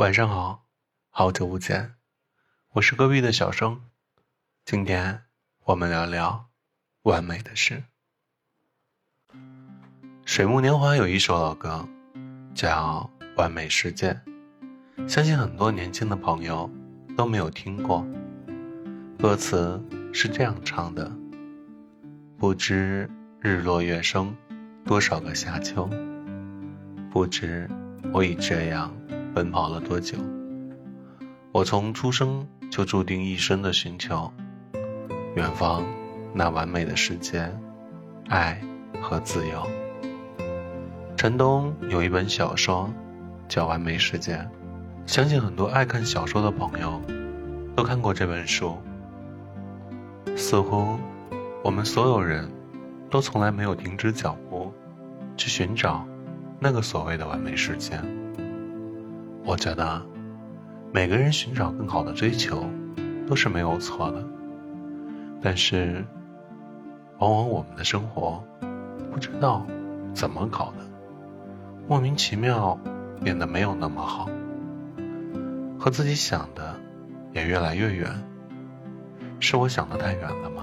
[0.00, 0.64] 晚上好，
[1.10, 1.92] 好久不见，
[2.72, 3.82] 我是隔壁的小生。
[4.64, 5.24] 今天
[5.66, 6.46] 我们聊聊
[7.02, 7.84] 完美的事。
[10.24, 11.86] 水木年华有一首老歌，
[12.54, 14.18] 叫《完美世界》，
[15.06, 16.70] 相信很多年轻的朋友
[17.14, 18.02] 都没有听过。
[19.18, 19.78] 歌词
[20.14, 21.12] 是这样唱的：
[22.38, 23.06] 不知
[23.38, 24.34] 日落月升，
[24.86, 25.86] 多少个夏秋；
[27.12, 27.68] 不知
[28.14, 28.90] 我已这样。
[29.34, 30.18] 奔跑了多久？
[31.52, 34.32] 我从出生就注定一生的寻求
[35.34, 35.84] 远方
[36.32, 37.52] 那完美的世界，
[38.28, 38.60] 爱
[39.00, 39.66] 和自由。
[41.16, 42.88] 陈东有一本小说
[43.48, 44.36] 叫《完美世界》，
[45.06, 47.00] 相信很多爱看小说的朋友
[47.76, 48.78] 都看过这本书。
[50.36, 50.96] 似乎
[51.62, 52.50] 我们所有人
[53.10, 54.72] 都从来没有停止脚步
[55.36, 56.06] 去寻找
[56.58, 58.00] 那个所谓的完美世界。
[59.44, 60.02] 我觉得，
[60.92, 62.64] 每个人寻找更好的追求，
[63.26, 64.24] 都是没有错的。
[65.42, 66.04] 但是，
[67.18, 68.44] 往往我们的生活，
[69.12, 69.66] 不知道
[70.14, 70.86] 怎么搞的，
[71.88, 72.78] 莫名其妙
[73.22, 74.28] 变得没有那么好，
[75.78, 76.78] 和自己想的
[77.32, 78.08] 也越来越远。
[79.40, 80.62] 是我想的太远了吗？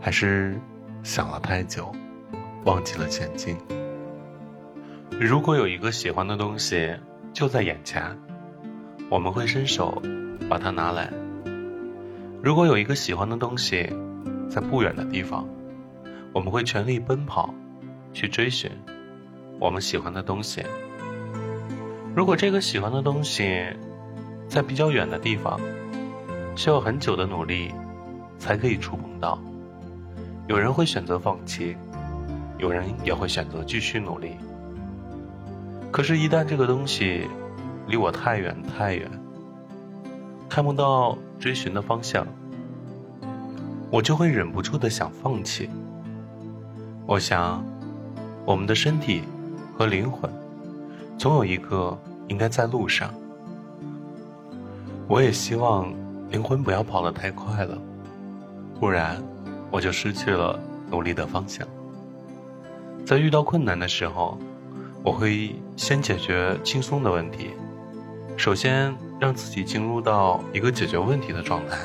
[0.00, 0.60] 还是
[1.02, 1.94] 想了太久，
[2.64, 3.56] 忘记了前进？
[5.20, 6.94] 如果有一个喜欢的东西，
[7.34, 8.00] 就在眼前，
[9.10, 10.00] 我们会伸手
[10.48, 11.12] 把它拿来。
[12.40, 13.92] 如果有一个喜欢的东西
[14.48, 15.44] 在不远的地方，
[16.32, 17.52] 我们会全力奔跑
[18.12, 18.70] 去追寻
[19.58, 20.62] 我们喜欢的东西。
[22.14, 23.66] 如果这个喜欢的东西
[24.46, 25.58] 在比较远的地方，
[26.54, 27.74] 需要很久的努力
[28.38, 29.36] 才可以触碰到，
[30.46, 31.76] 有人会选择放弃，
[32.58, 34.36] 有人也会选择继续努力。
[35.94, 37.28] 可是，一旦这个东西
[37.86, 39.08] 离我太远太远，
[40.48, 42.26] 看不到追寻的方向，
[43.92, 45.70] 我就会忍不住的想放弃。
[47.06, 47.64] 我想，
[48.44, 49.22] 我们的身体
[49.78, 50.28] 和灵魂，
[51.16, 51.96] 总有一个
[52.26, 53.14] 应该在路上。
[55.06, 55.94] 我也希望
[56.28, 57.78] 灵魂不要跑得太快了，
[58.80, 59.22] 不然
[59.70, 60.58] 我就失去了
[60.90, 61.64] 努力的方向。
[63.06, 64.36] 在遇到困难的时候。
[65.04, 67.50] 我会先解决轻松的问题，
[68.38, 71.76] 首先让自己进入到一个解决问题的状态，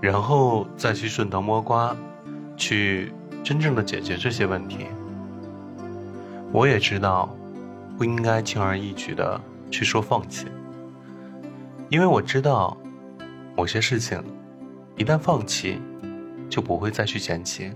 [0.00, 1.94] 然后再去顺藤摸瓜，
[2.56, 3.12] 去
[3.44, 4.86] 真正的解决这些问题。
[6.50, 7.28] 我也知道，
[7.98, 9.38] 不应该轻而易举的
[9.70, 10.46] 去说放弃，
[11.90, 12.74] 因为我知道，
[13.54, 14.18] 某些事情
[14.96, 15.78] 一旦放弃，
[16.48, 17.70] 就不会再去捡起，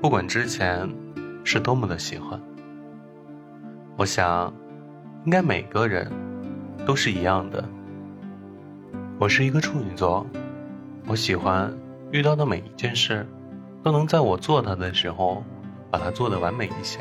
[0.00, 0.88] 不管之前
[1.42, 2.40] 是多么的喜欢。
[3.98, 4.52] 我想，
[5.24, 6.12] 应该每个人
[6.84, 7.64] 都是一样的。
[9.18, 10.26] 我是一个处女座，
[11.06, 11.72] 我喜欢
[12.12, 13.26] 遇到的每一件事，
[13.82, 15.42] 都能在我做它的时候，
[15.90, 17.00] 把它做得完美一些。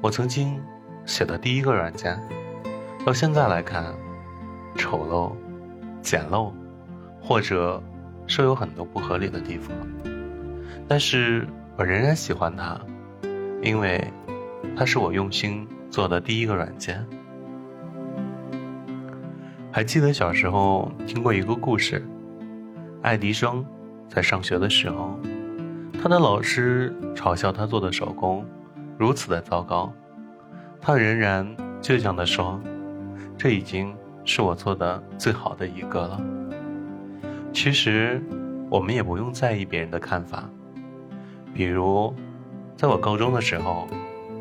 [0.00, 0.58] 我曾经
[1.04, 2.18] 写的第一个软件，
[3.04, 3.84] 到现在来看，
[4.74, 5.32] 丑陋、
[6.00, 6.50] 简陋，
[7.20, 7.82] 或者
[8.26, 9.76] 说有很多不合理的地方，
[10.88, 11.46] 但是
[11.76, 12.80] 我仍然喜欢它，
[13.62, 14.02] 因为。
[14.76, 17.04] 它是我用心做的第一个软件。
[19.70, 22.04] 还记得小时候听过一个故事，
[23.02, 23.64] 爱迪生
[24.08, 25.18] 在上学的时候，
[26.02, 28.44] 他的老师嘲笑他做的手工
[28.96, 29.92] 如此的糟糕，
[30.80, 31.46] 他仍然
[31.80, 32.60] 倔强地说
[33.36, 33.94] ：“这已经
[34.24, 36.20] 是我做的最好的一个了。”
[37.52, 38.22] 其实，
[38.70, 40.48] 我们也不用在意别人的看法。
[41.54, 42.12] 比如，
[42.74, 43.86] 在我高中的时候。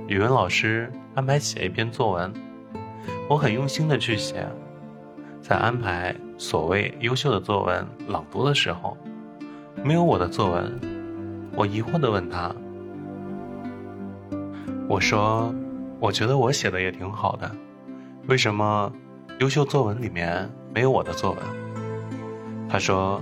[0.07, 2.34] 语文老师安排写一篇作文，
[3.28, 4.47] 我很用心的去写。
[5.41, 8.97] 在安排所谓优秀的作文朗读的时候，
[9.84, 10.79] 没有我的作文，
[11.57, 12.56] 我疑惑的问他
[14.88, 15.53] ：“我说，
[16.00, 17.52] 我觉得我写的也挺好的，
[18.28, 18.90] 为什么
[19.40, 21.40] 优秀作文里面没有我的作文？”
[22.70, 23.22] 他说：“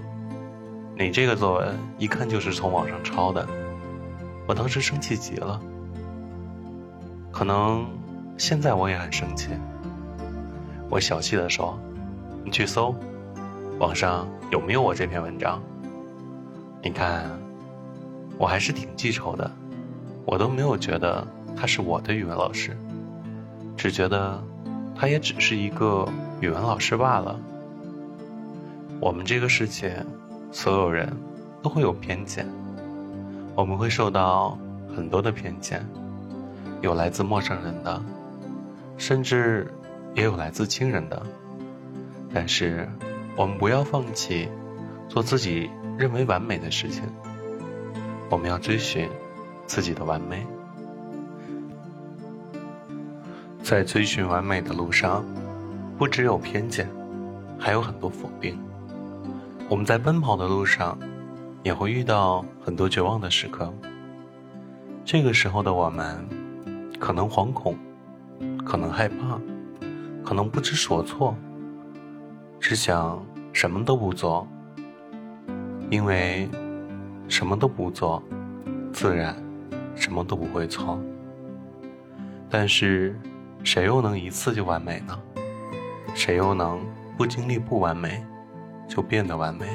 [0.95, 3.43] 你这个作文一看就是从网上抄的。”
[4.47, 5.59] 我当时生气极了。
[7.35, 7.85] 可能
[8.37, 9.49] 现在我也很生气。
[10.89, 11.77] 我小气的说
[12.45, 12.95] ：“你去搜，
[13.77, 15.61] 网上有没有我这篇文章？
[16.81, 17.29] 你看，
[18.37, 19.51] 我还是挺记仇的。
[20.25, 21.27] 我都没有觉得
[21.57, 22.77] 他是我的语文老师，
[23.75, 24.41] 只觉得
[24.95, 26.07] 他也只是一个
[26.39, 27.37] 语文老师罢了。
[29.01, 30.05] 我们这个世界，
[30.53, 31.11] 所有人
[31.61, 32.47] 都会有偏见，
[33.55, 34.57] 我们会受到
[34.95, 35.85] 很多的偏见。”
[36.85, 37.99] 有来自陌生人的，
[38.95, 39.73] 甚至
[40.13, 41.19] 也有来自亲人的。
[42.31, 42.87] 但是，
[43.35, 44.47] 我们不要放弃
[45.09, 45.67] 做自己
[45.97, 47.01] 认为完美的事情。
[48.29, 49.09] 我们要追寻
[49.65, 50.45] 自己的完美，
[53.63, 55.25] 在追寻完美的路上，
[55.97, 56.87] 不只有偏见，
[57.57, 58.59] 还有很多否定。
[59.69, 60.95] 我们在奔跑的路上，
[61.63, 63.73] 也会遇到很多绝望的时刻。
[65.03, 66.27] 这个时候的我们，
[66.99, 67.75] 可能惶恐，
[68.65, 69.39] 可能害怕，
[70.23, 71.35] 可能不知所措，
[72.59, 74.47] 只想什么都不做，
[75.89, 76.49] 因为
[77.27, 78.21] 什么都不做，
[78.91, 79.35] 自然
[79.95, 80.99] 什么都不会错。
[82.49, 83.19] 但是，
[83.63, 85.19] 谁又能一次就完美呢？
[86.13, 86.79] 谁又能
[87.17, 88.23] 不经历不完美，
[88.87, 89.65] 就变得完美？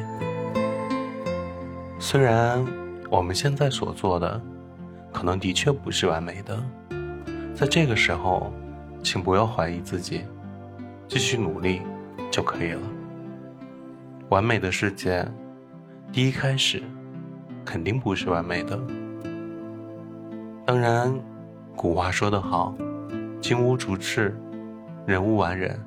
[1.99, 2.65] 虽然
[3.11, 4.41] 我们现在所做的，
[5.13, 6.59] 可能的确不是完美的，
[7.61, 8.51] 在这个时候，
[9.03, 10.23] 请不要怀疑自己，
[11.07, 11.83] 继续努力
[12.31, 12.81] 就可以了。
[14.31, 15.29] 完美的世界，
[16.11, 16.83] 第一开始
[17.63, 18.81] 肯定不是完美的。
[20.65, 21.13] 当然，
[21.77, 22.75] 古话说得好
[23.43, 24.35] ：“金无足赤，
[25.05, 25.79] 人无完人。”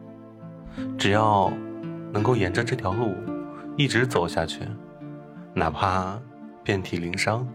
[0.96, 1.52] 只要
[2.12, 3.16] 能够沿着这条路
[3.78, 4.60] 一直走下去，
[5.56, 6.20] 哪怕
[6.64, 7.48] 遍体鳞伤，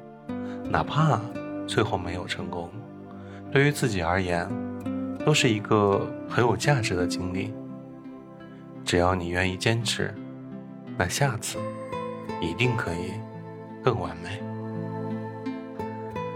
[0.69, 1.21] 哪怕……
[1.69, 2.69] 最后没有成功，
[3.51, 4.49] 对于自己而言，
[5.25, 7.53] 都是一个很有价值的经历。
[8.85, 10.15] 只要你愿意坚持，
[10.97, 11.59] 那下次
[12.41, 13.13] 一定可以
[13.83, 14.43] 更完美。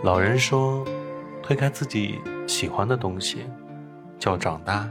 [0.02, 0.84] 老人说，
[1.42, 3.46] 推开自己喜欢的东西
[4.18, 4.88] 叫长大；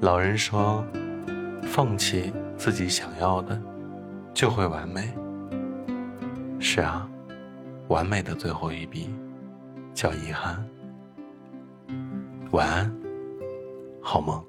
[0.00, 0.84] 老人说，
[1.62, 3.60] 放弃自己想要的
[4.32, 5.12] 就会完美。
[6.58, 7.08] 是啊，
[7.88, 9.10] 完美的最后一笔。
[9.92, 10.64] 叫遗憾。
[12.52, 12.92] 晚安，
[14.00, 14.44] 好梦。